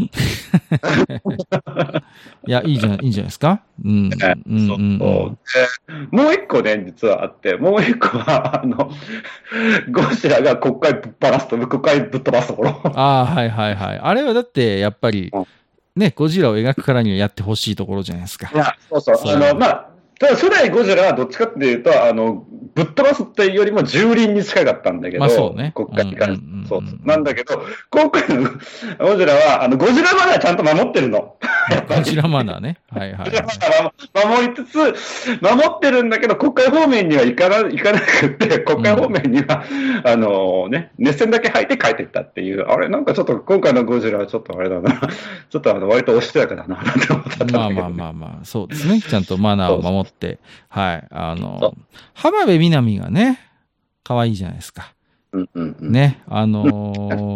[2.48, 3.62] いや、いいじゃん、いいじゃないですか？
[3.84, 4.10] うん。
[6.12, 8.90] もう一個ね、実はあって、もう一個は、 あの、
[9.92, 12.82] ゴジラが国会ぶっ放すと、国会ぶっ飛ばすところ。
[12.96, 14.00] ああ、はいはいはい。
[14.02, 15.32] あれはだって、やっぱり、
[15.96, 18.50] ね、ゴジラを描くからにはやってほしいところじゃないですか。
[18.54, 19.16] いや、そうそう。
[19.36, 19.89] あの、まあ、
[20.20, 25.72] ただ初代ゴジラはどっちかっていうと、あの、ぶっ飛ばすっていうよりも蹂躙に近かったんだけど、まあそうね。
[25.74, 26.68] 国会に関して。
[26.68, 28.52] そうなんだけど、今回の
[29.00, 31.36] ゴジラは、あの、ゴジラマナーちゃんと守ってるの。
[31.88, 32.78] ゴジラマナーね。
[32.92, 33.30] はいはい、
[34.14, 45.00] 守りつつ、守ってるんだけど、国会方面には行かな、行かなくて、国会方面には、うん、あのね、熱線だけ吐いて帰っていったっていう、あれ、なんかちょっと今回のゴジラはちょっとあれだな、
[45.50, 49.02] ちょっとあの、割とおしとやかだな、って思ったまあまあまあまあ、そうですね。
[49.02, 50.09] ちゃんとマナーを守って、
[50.70, 51.08] はい。
[51.12, 51.76] あの、
[52.14, 53.40] 浜辺美波がね、
[54.04, 54.94] 可愛いじゃないですか。
[55.32, 56.64] うんうんうん、ね、あの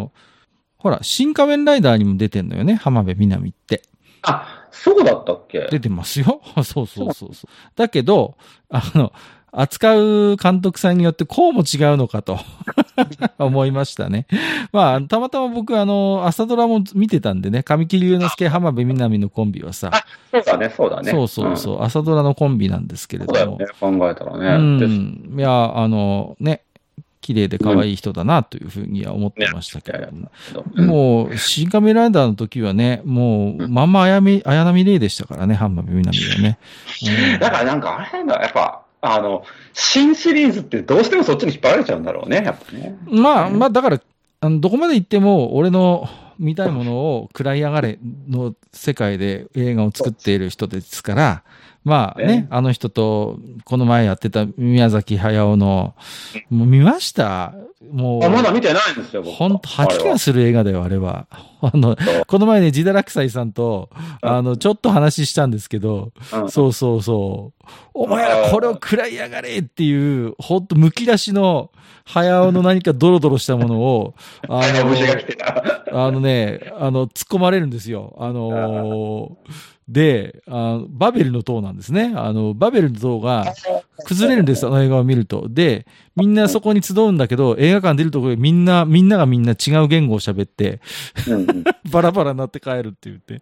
[0.08, 0.10] ー、
[0.78, 3.84] ほら、新仮面ライダーにも出てんのよね、浜辺美波って。
[4.24, 5.68] あ、そうだったっけ？
[5.70, 6.42] 出てますよ。
[6.64, 7.50] そうそうそうそう。
[7.76, 8.38] だけど、
[8.70, 9.14] あの、
[9.56, 12.40] 扱う監督さんによってこうも違うのかと
[13.38, 14.26] 思いましたね。
[14.72, 19.92] まあ、たまたま僕、あの、朝ドラも見てたんでね、神木隆之介、浜辺美波のコンビはさ。
[20.32, 21.12] そうだね、そうだね。
[21.12, 23.40] そうそうそう、うん、朝ドラのコンビなんですけれども。
[23.40, 24.48] そうだよね、考えたらね。
[24.56, 25.36] うん。
[25.38, 26.64] いや、あの、ね、
[27.22, 30.08] 綺麗で可愛い人だなというふうには思ってましたけど、
[30.76, 36.58] うん、もう、新仮面ライダーの時はね、もう、まんま綾波、綾波レイでしたからね、浜辺美波はね。
[37.34, 42.98] うん、だからなんかあれだ、やっぱ、あの、新シリーズってどうしてもそっちに引っ張られちゃうんだろうね、やっぱね。
[43.06, 44.02] まあ、まあ、だから、
[44.40, 46.08] あのどこまで行っても、俺の
[46.40, 51.44] 見たいものを食らい上がれの世界で映画を作っている人ですから、
[51.84, 55.96] まあね、ねあの人と、この前やってた宮崎駿の、
[56.50, 57.54] もう見ました？
[57.92, 58.30] もう。
[58.30, 61.28] まだ見てないんですよ、本当吐き気がする映画だよ、あれは。
[61.62, 63.90] あの、この前ね、ジダラクサイさんと、
[64.22, 67.64] あの、ちょっと話したんですけど、うん、そうそうそう。
[67.94, 71.72] お前らこれを食らいやがれっていう、ほんと剥き出しの、
[72.06, 74.14] 早尾の何かドロドロしたものを、
[74.50, 74.92] あの、
[76.06, 78.16] あのね、あの、突っ込まれるんですよ。
[78.20, 82.14] あのーで、あバベルの塔なんですね。
[82.16, 83.54] あの、バベルの塔が
[84.06, 85.48] 崩れるんです、あの映画を見ると。
[85.50, 90.80] で、みんなそこに集うんだけど、映画館出るところでみんな、みんながみんな違う言語を喋って、
[91.92, 93.42] バラバラになって帰るって言って。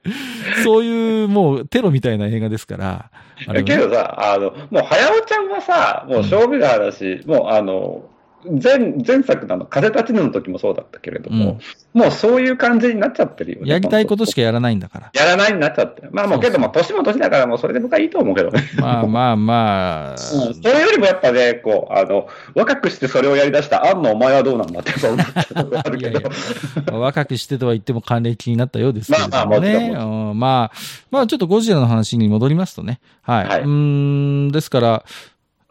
[0.64, 3.12] そういうもうテロみたいな映画ですから。
[3.54, 8.04] ね、けどさ、あの、もう、早尾ちゃんはさ、もう勝負がだし、うん、もうあの、
[8.46, 11.60] 前、前作の風立ちぬの時もそうだったけれども、
[11.94, 13.70] うん、もうそういう感じになっちゃってるよね。
[13.70, 15.12] やりたいことしかやらないんだから。
[15.14, 16.10] やらないになっちゃってる。
[16.12, 18.64] まあもうけども、年も年だからもうそれで僕はいいと思うけどね。
[18.78, 20.12] まあまあまあ。
[20.12, 26.20] うん、それよりもやっぱね、こう、あの、若くしてそれをやり出したあんのお前はどうなんだって思ったところあるけど。
[26.20, 29.30] いやいや若くしてとは言っても還暦になったようですけどね。
[29.32, 30.78] まあまあもちろん、まあ、
[31.12, 33.00] まあちょっとゴジラの話に戻りますとね。
[33.22, 33.48] はい。
[33.48, 35.04] はい、うん、ですから、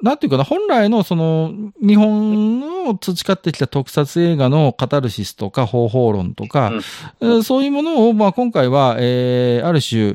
[0.02, 6.72] なんていうかな、本来のその、日本を培ってきた特撮映画のカタルシスとか方法論とか、
[7.20, 10.14] うん、そういうものを、まあ今回は、えー、ある種、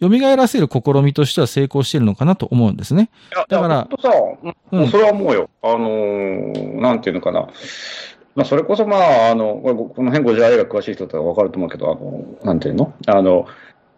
[0.00, 3.10] 蘇らせる試みとしては成功しているのかなと思うんですね。
[3.48, 3.88] だから。
[4.00, 4.10] さ、
[4.72, 5.50] うん、それは思うよ。
[5.62, 7.48] あのー、なんていうのかな。
[8.34, 12.92] まあ、それこそ、まあ、あの、この辺ゴジラ映画詳しい人とはわかると思うけど、あの、なんていうの？
[13.06, 13.46] あの、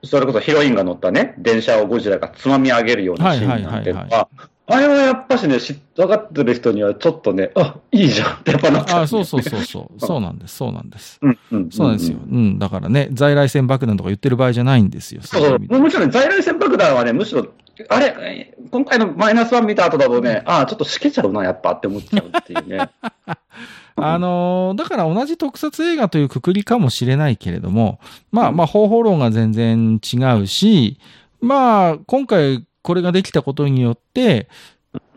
[0.05, 4.29] それこそヒロインが乗ったね、電車をゴジラがつまみ上げるようなシーンなんていうのは、
[4.71, 5.59] あれはやっぱしね、
[5.97, 9.99] 分かってる人にはちょっとね、あ、いいじゃんってやっぱなっちゃう、ね、あ、そうそうそうそう。
[9.99, 11.19] そうなんです、そうなんです。
[11.23, 11.71] うん、うん。
[11.71, 12.19] そうなんですよ。
[12.19, 12.59] うん。
[12.59, 15.23] だからね、在来線爆弾とか言ってる場合じゃないんですよ。
[15.23, 15.59] そうそう。
[15.59, 17.47] もちろん、ね、在来線爆弾はね、むしろ、
[17.89, 22.91] あれ、今回のマイナスワン見た後だとね、ああ、ちょっとしけちゃうな、やっぱって思っちゃうっていうね。
[23.97, 28.01] あのー、だから同じ特撮映画というくくりかもしれないけれども、
[28.31, 30.99] まあまあ方法論が全然違うし、
[31.41, 34.49] まあ今回これができたことによって、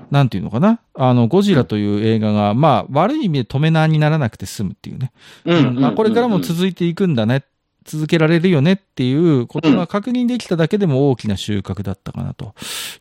[0.10, 0.82] なんていうのかな？
[0.94, 5.14] あの、ゴジラという映画が、まあ、悪い意味で止めなにならなくて済むっていうね。
[5.46, 5.80] うん。
[5.80, 7.46] まあ、これからも続いていくんだね
[7.84, 12.54] 続けられるよねっていうことが確認できただけでも大きな収穫だったかなと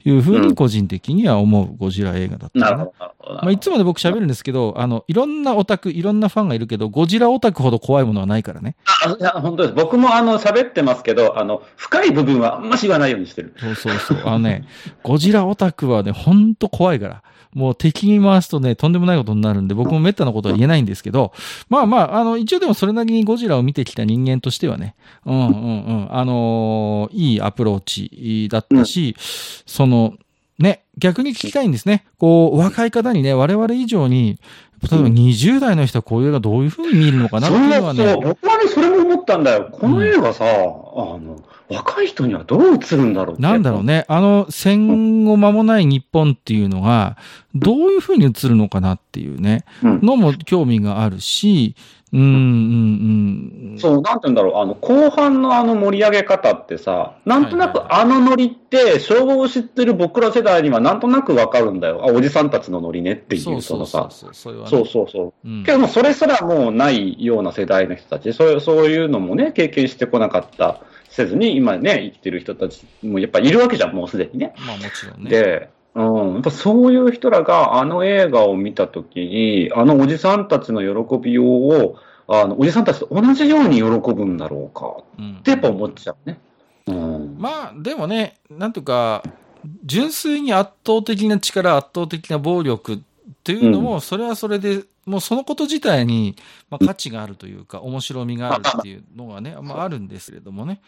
[0.05, 2.71] いうふうに個人的には思うゴジラ映画だったな。
[2.71, 3.35] なるほど。
[3.35, 8.77] まあ、いつもで僕喋るんですけど、あの、いろんなオタク、いろんなファンがいるけど、ゴジラオタクほど怖いものはないからね。
[9.05, 9.75] あ、いや、本当です。
[9.75, 13.55] 僕もあの、喋ってますけど、あの、深い部分はあんまし言わないようにしてる。
[13.59, 14.23] そうそうそう。
[14.25, 14.65] あのね、
[15.03, 17.23] ゴジラオタクはね、ほんと怖いから。
[17.55, 21.33] もう敵に回すとね、とんでもないことになるんで、僕も滅多なことは言えないんですけど、
[21.69, 24.95] まあまあ、あの、一応でもそれなりにゴジラを見てきた人間としてはね、
[25.27, 29.17] うんうんうん、あのー、いいアプローチだったし、
[29.67, 30.15] その、
[30.59, 32.05] ね、逆に聞きたいんですね。
[32.19, 34.39] こう、若い方にね、我々以上に、
[34.91, 38.15] 例えば20代の人はこういう映画どういうふうに見るのかなっていうのはね。
[38.17, 39.69] 僕はね、それも思ったんだよ。
[39.73, 40.59] この映画さ、うん、あ
[41.19, 44.05] の、若い人にはどう映るんだろうなんだろうね。
[44.09, 47.17] あの、戦後間もない日本っていうのが、
[47.55, 51.77] どういうふうに映るのかなっていうね、のも興味があるし、
[52.13, 53.79] うんうんうん。
[53.79, 62.03] そう、なんて言うんだろう、あの、後半のあの盛り上げ方ってさ、なんとなくあのノリって、昭和を知ってる僕ら世代にはなんとなくわかるんだよ。
[62.05, 64.09] あ、おじさんたちのノリねっていう、そのさ。
[64.11, 65.49] そうそうそうそう。
[65.49, 74.55] うん、けども、それすらもうないような世代の人たち、そうそういうのもね、経験してこなかった、せずに、今ね、生きてる人たちもやっぱいるわけじゃん、もうすでにね。
[74.67, 75.31] まあもちろんね。
[75.31, 81.47] で、うん、やっぱそういう人らがあの映画を見たときに、あのおじさんたちの喜びよう
[81.85, 81.97] を、
[82.29, 85.03] あのおじさんたちと同じように喜ぶんだろうか。
[85.41, 86.39] ってやっぱ思っちゃうね。
[86.87, 89.23] うん、まあ、でもね、なんとか、
[89.85, 92.99] 純粋に圧倒的な力、圧倒的な暴力っ
[93.43, 96.37] ていうのも、それはそれで、もうそのこと自体に、
[96.71, 100.81] まあ、価値があるというか、面白みがあるっていうのがね、まあ、あるんですけれどもね。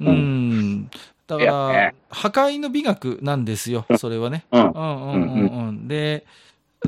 [0.00, 0.90] うん。
[1.26, 4.44] だから、破壊の美学なんですよ、それはね。
[4.52, 5.88] うんうんうんうん。
[5.88, 6.24] で、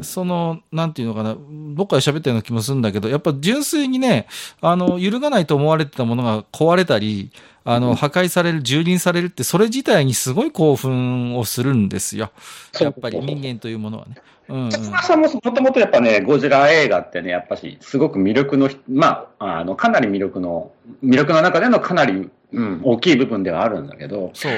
[0.02, 4.26] その、なんていうのかな、どっかで喋ったような気もするんだけど、やっぱ純粋にね、
[4.60, 7.30] あの、揺るがないと思われてたものが壊れたり、
[7.64, 12.30] あの、破壊される、蹂躙されるって、それ自体にすごい興奮をするんですよ。
[12.80, 14.16] やっぱり人間というものはね。
[14.48, 20.72] うん、さんももともとやっぱね、ゴジラ映画ってね、やっぱし、すごく魅力の、まあ、あの、かなり魅力の、
[21.04, 24.56] 魅力の中でのかなり、うん、大きい部分ではあるんだけど、そうえ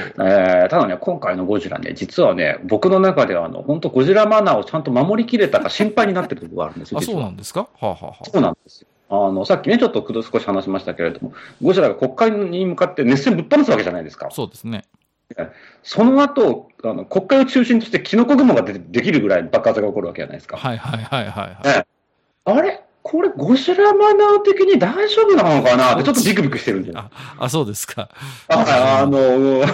[0.66, 6.98] ー、ただね、今回のゴジラね、実はね、僕の中では、あの、本当ゴジラマナーをちゃんと守りきれたか心配になってるところがあるんですよ。
[6.98, 7.61] あ、そうなんですか？
[7.61, 8.88] はあ、はあはあ、そうなんですよ。
[9.09, 14.29] あの、さっきね、ちょっと少し話しましたけれども、ゴジラが国会に向かって熱戦ぶっ放すわけじゃないですか。
[14.31, 14.85] そうですね。
[15.83, 20.57] その後、あの国会を中心としてキノコ雲がでできるぐらい爆発が起こるわけじゃないですか。
[20.57, 21.87] はいはいはいはい、はい、
[22.44, 22.83] あれ？
[23.11, 27.05] これ、ゴジラマナー的に大丈夫なのかなって、ちょっとビクビクしてるんじゃない
[27.40, 28.09] あ、そうですか。
[28.46, 29.64] ああの、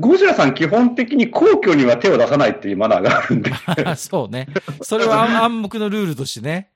[0.00, 3.52] ゴジラさん基本的に皇居には手を出さないっていうマナーがあるんで。
[3.94, 4.48] そうね。
[4.82, 6.70] それは暗黙のルールとしてね。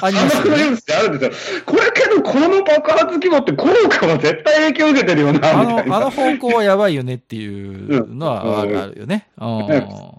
[0.00, 0.64] ありますよ、ね。
[0.98, 1.62] あるんですよ。
[1.66, 1.90] これ
[2.22, 9.28] この爆発規模って効果は絶対影響受けてるよな、あの、あの方向はやばいよねっていうのはあるよね。
[9.38, 9.68] 国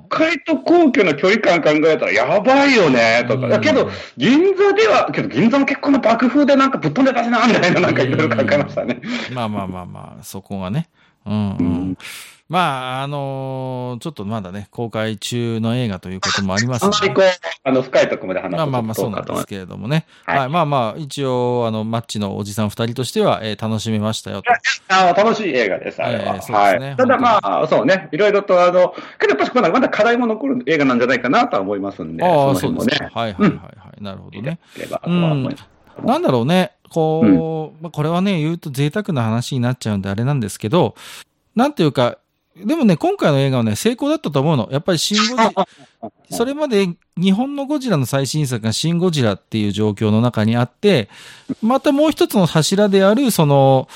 [0.10, 3.48] 会と皇居の距離感考えたらやばいよね、とか。
[3.48, 9.02] だけど、銀座では、けど銀座も結構な爆風でなんかぶっ飛んでたしな、みたいななんかいろいろ考えましたね。
[9.34, 10.88] まあまあまあまあ、そこがね。
[11.30, 11.98] うん、うん。
[12.50, 16.98] まあ、あのー、ちょっとまだね、公開中の映画ということもありますので。
[16.98, 17.26] あんまりこう、
[17.64, 20.08] あの、深いところまで話すまあまあまあ、そうなんですけれどもね。
[20.26, 24.52] はい、はい、まあまあ、一応、あの、マッチのおじさん二人としては、えー、楽しめましたよと。
[24.88, 26.22] あ楽しい映画です、あれは。
[26.22, 26.58] えー、そうですね。
[26.58, 32.26] はい、ただまあ、そうね、いろいろと、あの、けどやっぱりまだまだ課題も残る映画なんじゃないかなとは思いますんで。
[32.26, 33.10] ああ、そうですね。
[33.14, 34.04] はいはいはいはい。
[34.04, 34.58] なるほどね。
[35.06, 35.56] うん。
[36.04, 36.72] なんだろうね。
[36.90, 37.30] こう、う
[37.80, 40.96] ん、まあ、これはね、言うと贅沢な話になっちゃうんであれなんですけど、
[41.56, 42.18] なんていうか、
[42.56, 44.68] でもね、今回の映画はね、成功だったと思うの。
[44.72, 45.68] やっぱりシンゴジラ、
[46.30, 51.10] それまで日本のゴジラの最新作がシンゴジラっていう状況の中にあって、
[51.62, 53.88] またもう一つの柱である、その、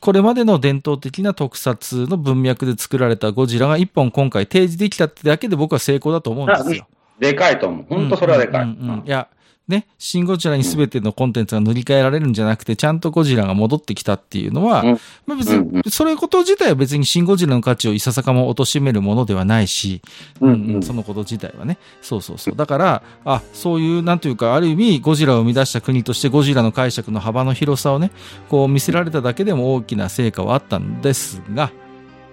[0.00, 6.86] これまでの伝統的な特撮の文脈で作られたゴジラが一本今回提示できたってだけで僕は成功だと思うんですよ。
[7.18, 7.86] でかいと思う。
[7.88, 8.62] 本当それはでかい。
[8.62, 9.28] うんうんうん、いや、
[9.68, 20.00] ね、シン・ゴジラに全てのコンテンツが塗り替えられるんじゃなくて、ちゃんとゴジラが戻ってきたっていうのは、うん、まあ別に、それこと自体は別にシン・ゴジラの価値をいささかも貶めるものではないし、
[20.40, 21.78] うん、うん、そのこと自体はね。
[22.00, 22.56] そうそうそう。
[22.56, 28.10] だから、あ、そういう、なんというか、ある意味、ゴジラを生み出した国としてゴジラの解釈の幅の広さをね、
[28.48, 31.70] こう見せられただけでも大きな成果はあったんですが、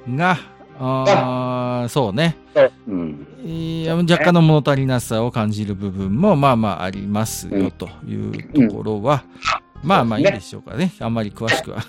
[0.09, 0.37] が、
[0.79, 2.37] ああ、そうね。
[2.87, 9.23] うん、いや若干の物足りなさを感じる部分もまあまあありますよというところは、
[9.83, 10.93] まあまあいいでしょうかね。
[10.99, 11.85] あんまり詳しくは。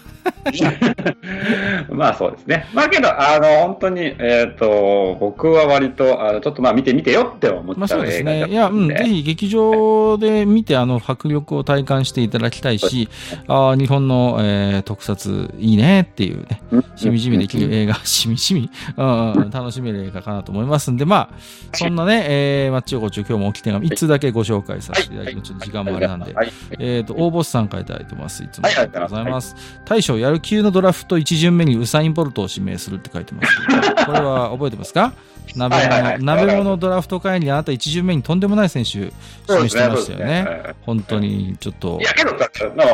[1.90, 2.66] まあそうですね。
[2.74, 8.46] まあけど、あの、本当に、えっ、ー、と、僕は割と、あの、ちょっとまあ見てみてよって思っちゃうまあそうですね。
[8.48, 13.08] いや、うん、ぜひ劇場で見て、あの、迫力を体感していただきたいし、
[13.48, 16.60] あ日本の、えー、特撮いいねっていうね、
[16.96, 21.34] しみじみできる映画、 しみじみ、うん、楽しめる映画かなと思いますんで、まあ、
[21.72, 25.50] そんなね、えー、マッチ横丁今日も起きてが3つだけご紹介させていただきます。
[25.50, 26.34] ちょっと時間もあれなんで、
[26.78, 28.42] えっ、と、応募さんからいただいてます。
[28.42, 29.56] いつもありがとうございます。
[29.84, 35.12] 大将やる級のドラフト1巡目にウサイン・ボルトを指名するって書いてますこれは覚えてますか？
[35.54, 39.12] 鍋物、鍋物ドラフト会にあなた1巡目にとんでもない選手指
[39.48, 40.24] 名してましたよね。
[40.24, 41.98] ね本当にちょっと。
[42.00, 42.50] いやけどさ、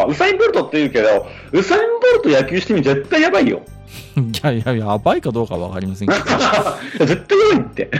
[0.07, 1.81] ウサイン・ボルトって言うけど、ウサイン・
[2.22, 3.62] ボルト野球してみ絶対やばいよ。
[4.16, 6.20] いやいや、やばいかどうかわかりませんけど。
[7.07, 7.90] 絶対やばいって。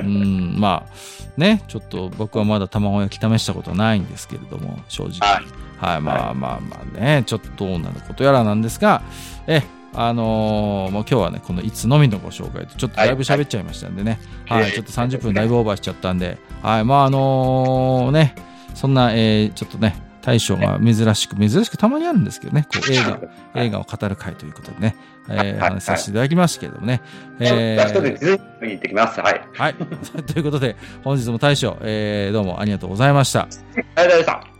[0.02, 5.18] ん、まあ、ね、ちょっと僕はまだ卵焼き試したことないんですけれども、正直。
[5.20, 9.02] はいはい、まあまあまあね、ちょっとどうなることやらなんですが、
[9.46, 9.62] え、
[9.94, 18.34] あのー、もう今日はね、このいつのみのご紹介と、ちょっとだいぶ喋っちゃいましたんでね、はい、はい、ちょっと30分だいぶオーバーしちゃったんで、はい、まああのー、ね、
[18.74, 23.20] そんな、えー、ちょっとね、大将が珍しく、珍しくたまにあるんですけどね、こう映画、
[23.54, 24.96] 映画を語る会ということでね、
[25.28, 27.00] えー、話させていただきましたけれどもね。
[27.38, 29.20] えー、後でディズニーに行ってきます。
[29.20, 29.42] はい。
[29.52, 29.74] はい。
[30.26, 33.42] ということで、本日も大将、えー、どうもありがとうございました。
[33.42, 34.59] ありがとうございました。